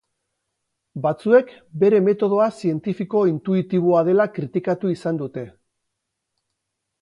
Batzuek 1.01 1.51
bere 1.83 1.99
metodoa 2.05 2.47
zientifiko-intuitiboa 2.61 4.01
dela 4.09 4.27
kritikatu 4.39 4.93
izan 4.95 5.21
dute. 5.21 5.45